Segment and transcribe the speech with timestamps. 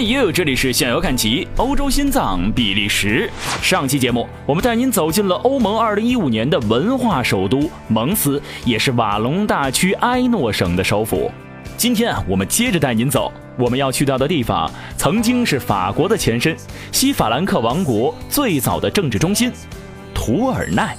[0.00, 3.30] 也有，这里是向游看齐，欧洲心脏比利时。
[3.60, 11.30] 上期节目，我们带您走进了欧盟2015年的文化首都蒙斯，也是瓦隆大区埃诺省的首府。
[11.76, 16.56] 今天啊，我们接着带您走，我们要去到的地方，曾经是法国的前身，
[16.92, 19.52] 西法兰克王国最早的政治中心——
[20.14, 20.96] 图尔奈。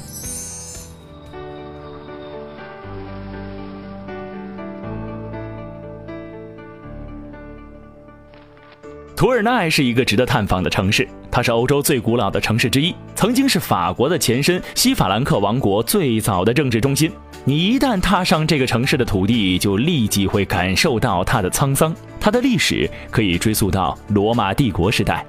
[9.22, 17.12] 图尔奈是一个值得探访的城市，它是欧洲最古老的城市之一，曾经是法国的前身西法兰克王国最早的政治中心。
[17.46, 21.96] 你一旦踏上这个城市的土地，就立即会感受到它的沧桑。
[22.20, 25.24] 它的历史可以追溯到罗马帝国时代，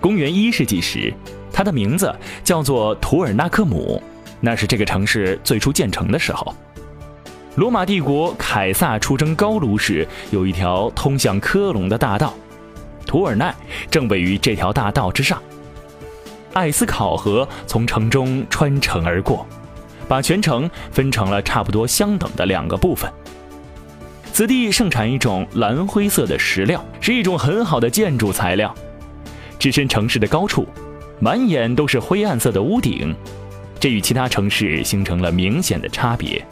[0.00, 1.14] 公元一世纪时，
[1.52, 2.12] 它的名字
[2.42, 4.02] 叫做图尔纳克姆，
[4.40, 6.52] 那是这个城市最初建成的时候。
[7.54, 12.34] 罗马帝国凯撒出征高卢时，有一条通向科隆的大道。
[13.04, 13.54] 图尔奈
[13.90, 15.40] 正位于这条大道之上，
[16.52, 19.46] 艾斯考河从城中穿城而过，
[20.08, 23.10] 把全城分成了差不多相等的两个部分。
[24.32, 28.74] 此地盛产一种蓝灰色的石料，是一种很好的建筑材料。
[29.58, 30.66] 置身城市的高处，
[31.20, 33.14] 满眼都是灰暗色的屋顶，
[33.78, 36.44] 这与其他城市形成了明显的差别。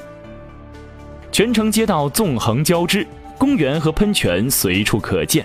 [1.32, 5.44] 全城街道纵横交织，公园和喷泉随处可见。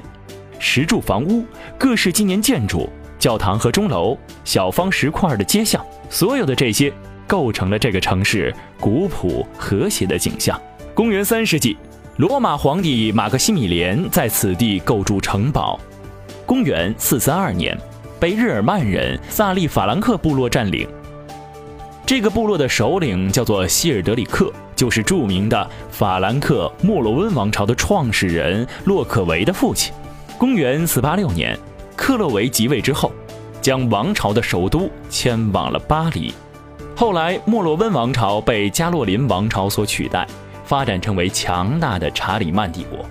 [0.59, 1.45] 石柱房屋、
[1.77, 6.91] 各式纪念建筑、教堂和钟楼、小方石块的街巷，所有的这些
[7.25, 10.59] 构成了这个城市古朴和谐的景象。
[10.93, 11.77] 公元三世纪，
[12.17, 15.79] 罗马皇帝马克西米连在此地构筑城堡。
[16.45, 17.77] 公元四三二年，
[18.19, 20.87] 被日耳曼人萨利法兰克部落占领。
[22.05, 29.93] 这个部落的首领叫做希尔德里克，就是著名的法兰克莫洛温王朝的创始人洛克维的父亲。
[30.37, 31.57] 公元四八六年，
[31.95, 33.11] 克洛维即位之后，
[33.59, 36.31] 将王朝的首都迁往了巴黎。
[36.95, 40.27] 后来，莫洛温王朝被加洛林王朝所取代，
[40.63, 43.03] 发展成为强大的查理曼帝国。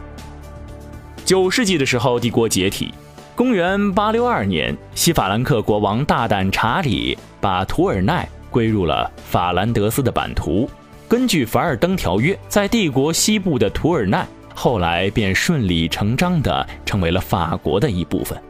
[1.25, 2.95] 九世纪的时候，帝国解体。
[3.34, 10.71] 公元八六二年，西法兰克国王大胆查理把图尔奈归入了法兰德斯的版图。
[11.09, 14.25] 根据凡尔登条约，在帝国西部的图尔奈。
[14.56, 18.41] 后来便顺理成章地成为了法国的一部分。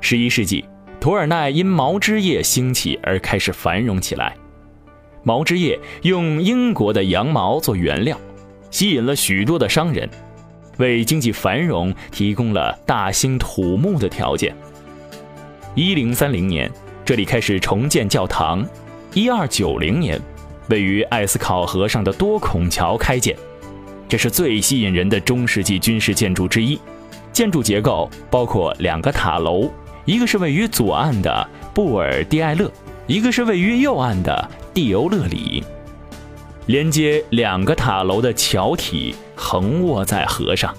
[0.00, 0.64] 十一世纪，
[0.98, 4.36] 图尔奈因毛织业兴起而开始繁荣起来。
[5.22, 8.18] 毛织业用英国的羊毛做原料，
[8.72, 10.10] 吸引了许多的商人，
[10.78, 14.52] 为经济繁荣提供了大兴土木的条件。
[15.76, 16.68] 一零三零年，
[17.04, 18.66] 这里开始重建教堂。
[19.14, 20.20] 一二九零年，
[20.70, 23.36] 位于艾斯考河上的多孔桥开建。
[24.10, 26.76] 这是最吸引人的中世纪军事建筑之一，
[27.32, 29.70] 建筑结构包括两个塔楼，
[30.04, 32.68] 一个是位于左岸的布尔蒂埃勒，
[33.06, 35.62] 一个是位于右岸的蒂欧勒里。
[36.66, 40.74] 连接两个塔楼的桥体横卧在河上，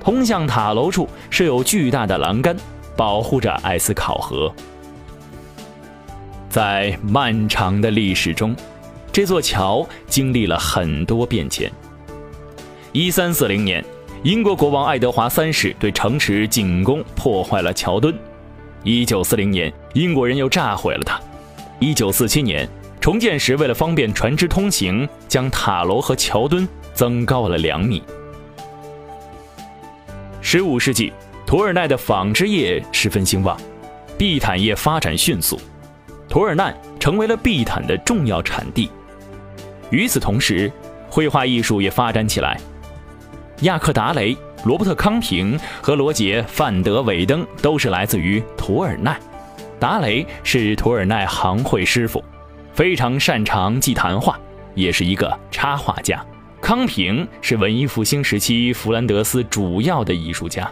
[0.00, 2.56] 通向塔楼处设有巨大的栏杆，
[2.96, 4.50] 保护着艾斯考河。
[6.48, 8.56] 在漫长的历史中，
[9.12, 11.70] 这座桥经历了很多变迁。
[12.96, 13.84] 一三四零年，
[14.22, 18.18] 英国国王爱德华三世对城池进攻，破坏了桥墩。
[18.84, 21.20] 一九四零年，英国人又炸毁了它。
[21.78, 22.66] 一九四七年，
[22.98, 28.02] 重建时为了方便船只通行，将塔楼和桥墩增高了两米。
[30.40, 31.12] 十五世纪，
[31.46, 33.60] 图尔奈的纺织业十分兴旺，
[34.16, 35.60] 地毯业发展迅速，
[36.30, 38.88] 图尔奈成为了地毯的重要产地。
[39.90, 40.72] 与此同时，
[41.10, 42.58] 绘画艺术也发展起来。
[43.62, 49.18] 亚克达雷、罗伯特康平和罗杰范德韦登都是来自于图尔奈。
[49.78, 52.22] 达雷是图尔奈行会师傅，
[52.74, 54.38] 非常擅长祭坛画，
[54.74, 56.22] 也是一个插画家。
[56.60, 60.70] 康平是文艺复兴时期弗兰德斯主要的艺术家，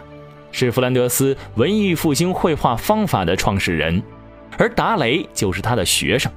[0.51, 4.01] 是弗兰德斯文艺复兴绘画方法的创始人，
[4.57, 6.31] 而达雷就是他的学生。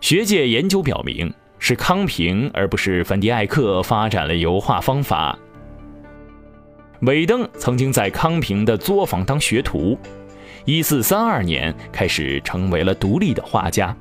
[0.00, 1.32] 学界研究表明。
[1.66, 5.38] 是康平而不是凡迪艾克发展了油画方法。
[7.00, 9.98] 韦登曾经在康平的作坊当学徒，
[10.66, 13.96] 一四三二年开始成为了独立的画家。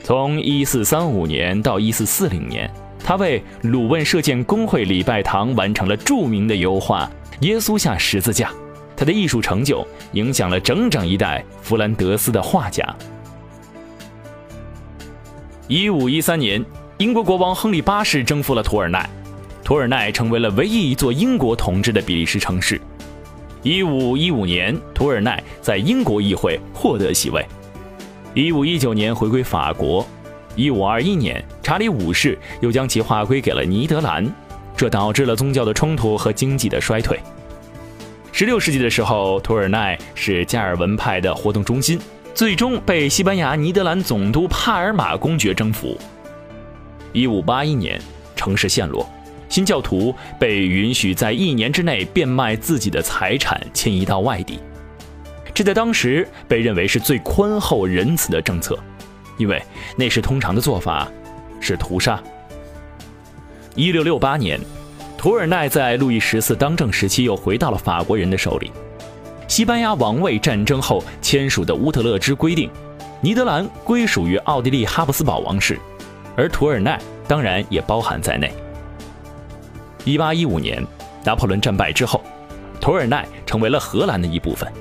[0.00, 2.70] 从一四三五年到一四四零年，
[3.02, 7.10] 他为鲁汶射箭工会礼拜堂完成了著名的油画
[7.46, 8.48] 《耶稣下十字架》。
[8.94, 9.82] 他的艺术成就
[10.12, 12.84] 影响了整整一代弗兰德斯的画家。
[15.70, 16.66] 一五一三年，
[16.98, 19.08] 英国国王亨利八世征服了图尔奈，
[19.62, 22.80] 图尔奈成为了唯一一座英国统治的比利时城市，
[23.62, 27.46] 一五一五年，图尔奈在英国议会获得席位。
[28.34, 30.04] 一五一九年回归法国。
[30.56, 34.28] 一五二一年，查理五世又将其划归给了尼德兰，
[34.76, 37.16] 这导致了宗教的冲突和经济的衰退。
[38.32, 41.96] 十六世纪的时候，图尔奈是加尔文派的活动中心，
[42.34, 45.98] 最终被西班牙尼德兰总督帕尔马公爵征服。
[47.12, 48.00] 一五八一年，
[48.34, 49.08] 城市陷落。
[49.48, 54.60] 新教徒被允许在一年之内变卖自己的财产，迁移到外地。
[55.52, 58.78] 这在当时被认为是最宽厚仁慈的政策，
[59.36, 59.60] 因为
[59.96, 61.10] 那时通常的做法
[61.60, 62.22] 是屠杀。
[63.74, 64.58] 一六六八年，
[65.18, 68.70] 图尔奈在路易十四当政时期又回到了法国人的手里。
[69.50, 72.70] 西班牙王位战争后签署的乌特勒支规定，
[73.20, 75.76] 尼德兰归属于奥地利哈布斯堡王室，
[76.36, 78.52] 而图尔奈当然也包含在内。
[80.04, 80.80] 一八一五年，
[81.24, 82.22] 拿破仑战败之后，
[82.80, 84.72] 图尔奈成为了荷兰的一部分。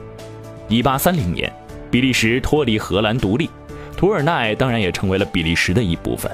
[0.68, 1.52] 一八三零年，
[1.90, 3.50] 比利时脱离荷兰独立，
[3.98, 6.32] 图尔奈当然也成为了比利时的一部分。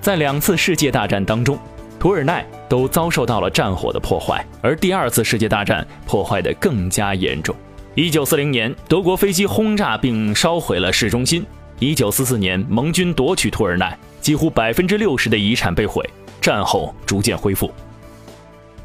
[0.00, 1.56] 在两次世界大战当中，
[2.00, 7.54] 图尔奈都遭受到了战火的破坏，而第二次世界大战破坏的更加严重。
[7.98, 11.44] 一九四零年，德国飞机轰炸并烧毁了市中心。
[11.80, 16.08] 一九四四年，盟军夺取图尔奈，几乎百分之六十的遗产被毁。
[16.40, 17.72] 战后逐渐恢复。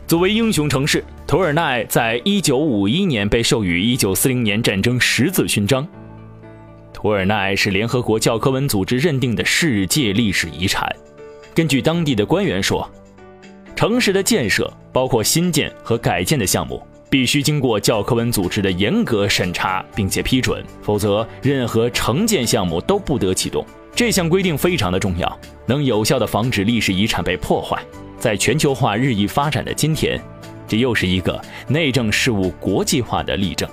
[0.08, 5.88] 作为英雄城市，图尔奈在1951年被授予1940年战争十字勋章。
[6.92, 10.92] 图尔奈是联合国教科文组织认定的世界历史遗产。
[11.54, 12.90] 根据当地的官员说，
[13.76, 16.82] 城市的建设包括新建和改建的项目，
[17.14, 23.64] 必须经过教科文组织的严格审查并且批准，否则任何承建项目都不得启动。
[23.94, 27.80] 这项规定非常的重要，能有效的防止历史遗产被破坏。
[28.18, 30.20] 在全球化日益发展的今天，
[30.68, 33.70] 这又是一个内政事务国际化的例证。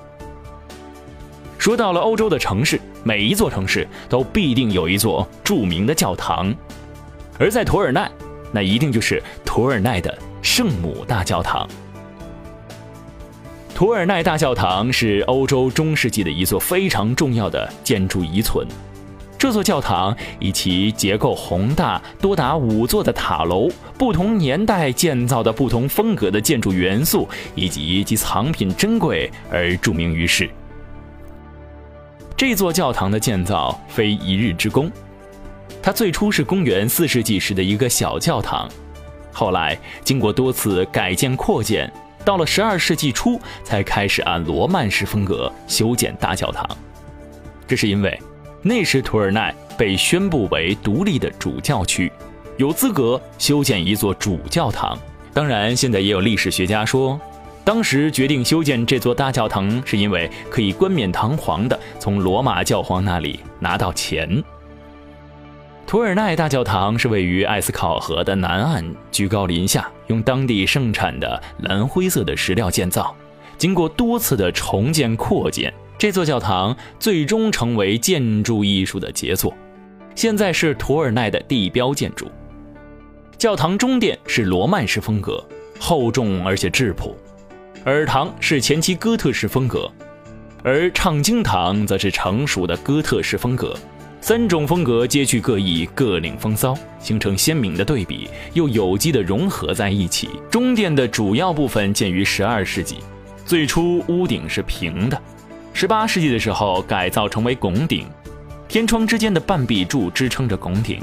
[1.56, 6.54] 说到了欧洲的城市，每一座城市都必定有一座著名的教堂，
[7.38, 8.10] 而在图尔奈，
[8.52, 11.66] 那一定就是图尔奈的圣母大教堂。
[13.81, 18.69] 图尔奈大教堂是欧洲中世纪的一座非常重要的建筑遗存。
[19.38, 30.50] 这座教堂以其结构宏大、多达五座的塔楼、不同年代建造的不同风格的建筑元素以及其藏品珍贵而著名于世。
[32.37, 34.93] 这座教堂的建造非一日之功，
[35.83, 38.69] 它最初是公元四世纪时的一个小教堂，
[39.33, 39.75] 后来
[40.05, 41.91] 经过多次改建扩建，
[42.25, 46.67] 到了十二世纪初才开始按罗曼式风格修建大教堂。
[47.67, 48.20] 这是因为。
[48.62, 52.12] 那时，图尔奈被宣布为独立的主教区，
[52.58, 54.99] 有资格修建一座主教堂。
[55.32, 57.19] 当然，现在也有历史学家说，
[57.64, 64.44] 当时决定修建这座大教堂，是因为可以冠冕堂皇地从罗马教皇那里拿到钱。
[65.90, 73.12] 图尔奈大教堂是位于艾斯考河的南岸，居高临下，用当地盛产的蓝灰色的石料建造，
[73.58, 75.75] 经过多次的重建扩建。
[75.98, 79.52] 这座教堂最终成为建筑艺术的杰作，
[80.14, 82.31] 现在是图尔奈的地标建筑。
[83.37, 85.44] 教堂中殿是罗曼式风格，
[85.80, 87.16] 厚重而且质朴；
[87.87, 89.90] 耳堂是前期哥特式风格，
[90.62, 93.75] 而唱经堂则是成熟的哥特式风格。
[94.23, 100.29] 三种风格皆具各异，各领风骚，形成鲜明的对比，又有机的融合在一起。
[100.50, 102.99] 中殿的主要部分建于十二世纪，
[103.47, 105.21] 最初屋顶是平的。
[105.73, 108.07] 十八世纪的时候，改造成为拱顶，
[108.69, 111.00] 天窗之间的半壁柱支撑着拱顶。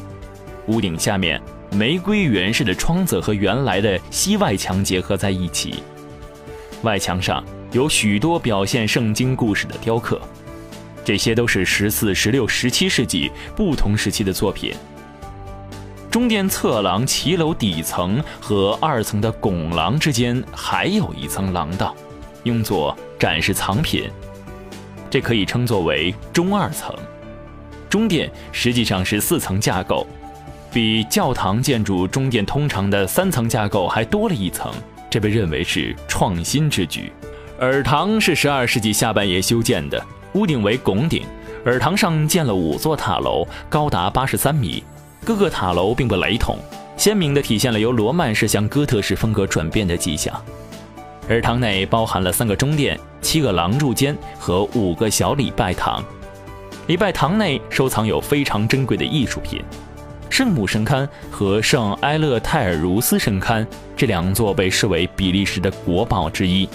[0.68, 5.82] 屋顶下面，玫瑰圆式的窗子和原来的西外墙结合在一起。
[6.84, 10.22] 外墙上有许多表现圣经故事的雕刻，
[11.08, 14.74] 这些都是十四、十六、十七世纪不同时期的作品。
[16.12, 21.96] 中殿侧廊骑楼底层和二层的拱廊之间还有一层廊道，
[22.44, 24.10] 用作展示藏品。
[25.10, 26.94] 这可以称作为中二层，
[27.90, 30.06] 中殿实际上是四层架构，
[30.74, 34.70] 比教堂建筑中殿通常的三层架构还多了一层，
[35.10, 37.14] 这被认为是创新之举。
[37.62, 40.06] 耳堂是十二世纪下半叶修建的，
[40.38, 41.26] 屋顶为拱顶，
[41.66, 44.84] 耳堂上建了五座塔楼，高达八十三米，
[45.26, 46.60] 各个塔楼并不雷同，
[46.96, 50.40] 鲜明地体现了由罗曼式向哥特式风格转变的迹象。
[51.30, 56.04] 耳堂内包含了三个中殿、七个廊柱间和五个小礼拜堂。
[56.86, 59.60] 礼拜堂内收藏有非常珍贵的艺术品，
[60.30, 63.66] 圣母神龛和圣埃勒泰尔茹斯神龛
[63.96, 66.70] 这两座被视为比利时的国宝之一。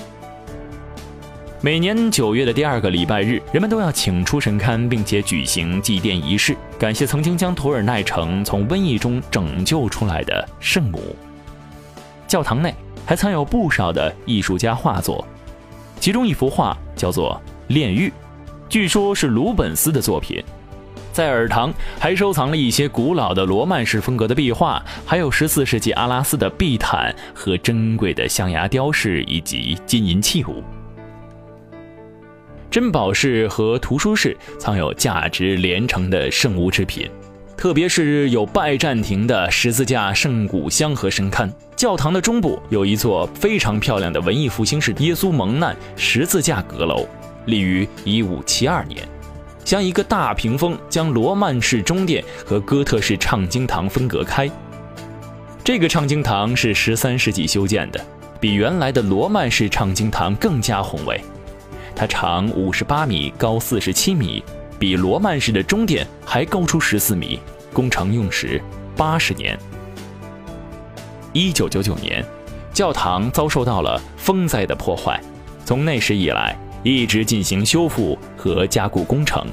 [1.65, 11.15] 每年九月的第二个礼拜日，人们都要请出神龛，并且举行祭奠仪式，感谢曾经将图尔奈城从瘟疫中拯救出来的圣母。
[12.27, 12.75] 教堂内
[13.07, 15.25] 还藏有不少的艺术家画作，
[16.01, 17.41] 其中一幅画叫做
[17.73, 18.09] 《炼狱》，
[18.69, 20.43] 据说是鲁本斯的作品。
[21.13, 30.61] 在耳堂还收藏了一些古老的罗曼式风格的壁画，还有14世纪阿拉斯的地毯和珍贵的象牙雕饰以及金银器物。
[32.73, 37.07] 珍宝室和图书室藏有价值连城的圣物制品，
[37.55, 41.53] 特别是有拜占庭的十字架圣古香和神龛。
[41.77, 47.07] 教堂的中部有一座非常漂亮的文艺复兴式耶稣蒙难十字架阁楼，
[47.45, 49.07] 立于1572年，
[49.67, 54.51] 像一个大屏风，将罗曼式中殿和哥特式唱经堂分隔开。
[55.63, 58.03] 这个唱经堂是13世纪修建的，
[58.41, 61.21] 比原来的罗曼式唱经堂更加宏伟。
[61.95, 64.43] 它长五十八米，高四十七米，
[64.79, 67.39] 比罗曼式的中殿还高出十四米。
[67.73, 68.61] 工程用时
[68.97, 69.59] 八十年。
[71.33, 72.23] 一九九九年，
[72.73, 75.19] 教堂遭受到了风灾的破坏，
[75.65, 79.47] 从那时以来一直进行修复和加固工程，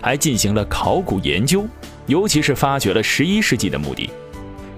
[0.00, 1.66] 还进行了考古研究，
[2.06, 4.10] 尤其是发掘了十一世纪的墓地。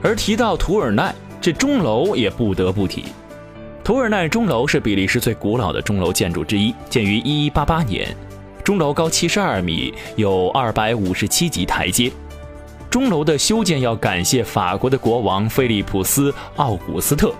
[0.03, 3.05] 而提到图尔奈，这钟楼也不得不提。
[3.91, 8.17] 图尔奈钟楼是比利时最古老的钟楼建筑之一，建于1188年。
[8.63, 12.09] 钟楼高72米，有257级台阶。
[12.89, 17.35] 钟楼的修建要感谢法国的国王菲利普斯·奥古斯特。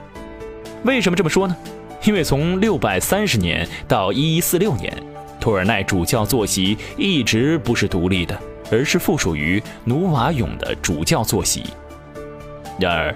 [0.83, 1.57] 为什么这么说呢？
[2.03, 5.03] 因为从630年到1146年，
[5.39, 8.37] 图尔奈主教坐席一直不是独立的，
[8.73, 11.63] 而是附属于努瓦永的主教坐席。
[12.81, 13.15] 然而，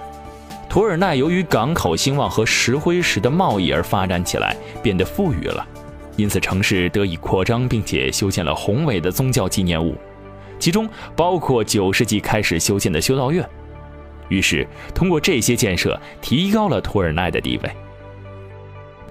[0.75, 4.53] 图尔奈由于港口兴旺和石灰石的贸易而发展起来，
[4.83, 5.65] 变得富裕了，
[6.17, 9.95] 因此城市得以扩张，并且修建了宏伟的宗教纪念物，
[10.59, 13.49] 其中包括九世纪开始修建的修道院。
[14.27, 17.71] 于是，通过这些建设，提高了图尔奈的地位。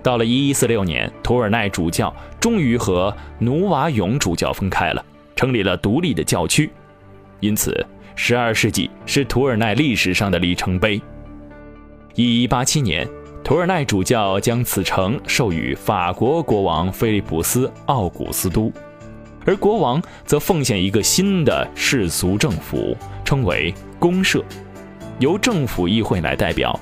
[0.02, 5.02] 到了一一四六年，图尔奈主教终于和努瓦永主教分开了，
[5.35, 6.71] 成立了独立的教区。
[7.40, 11.00] 因此，十二世纪是图尔奈历史上的里程碑。
[12.16, 13.09] 一一八七年，
[13.42, 18.73] 图尔奈主教将此城授予法国国王菲利普斯·奥古斯都，
[19.44, 24.44] 而国王则奉献一个新的世俗政府，称为公社，
[25.18, 26.78] 由政府议会来代表。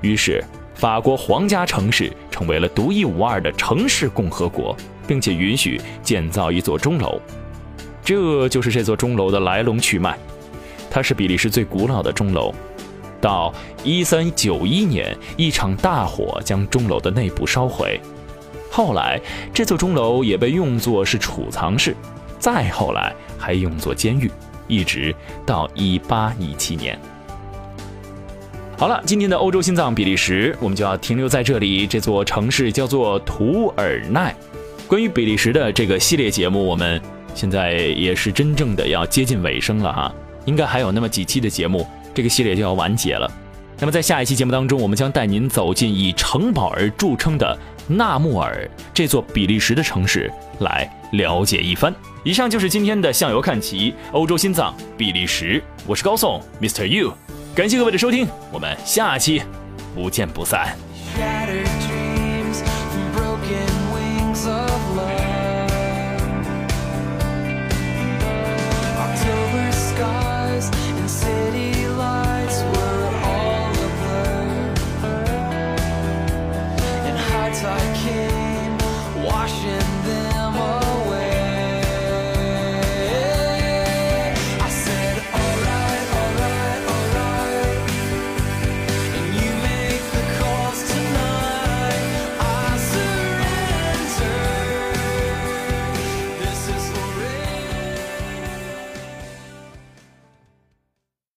[0.00, 0.42] 于是，
[0.74, 7.20] 法国皇家城市成为了独一无二的城市共和国，并且允许建造一座钟楼。
[8.02, 10.18] 这就是这座钟楼的来龙去脉，
[10.90, 12.52] 它是比利时最古老的钟楼。
[13.22, 17.98] 到一三九一年，一场大火将钟楼的内部烧毁。
[18.68, 19.20] 后来，
[19.54, 21.94] 这座钟楼也被用作是储藏室，
[22.38, 24.30] 再后来还用作监狱，
[24.66, 25.14] 一直
[25.46, 26.98] 到一八一七年。
[28.76, 31.86] 好了，今天的欧洲心脏比利时，我们就要停留在这里。
[31.86, 34.34] 这座城市叫做图尔奈。
[34.88, 37.00] 关于比利时的这个系列节目，我们
[37.34, 40.14] 现在也是真正的要接近尾声了哈，
[40.46, 41.86] 应该还有那么几期的节目。
[42.14, 43.30] 这个系列就要完结了。
[43.78, 51.92] 那么在下一期节目当中，我们将带您走进以城堡而著称的纳木尔这座比利时的城市，来了解一番。
[52.22, 56.86] 以上就是今天的向游看齐欧洲心脏比利时，我是高颂 Mr.
[56.86, 57.12] You，
[57.56, 59.42] 感谢各位的收听，我们下期
[59.96, 60.76] 不见不散。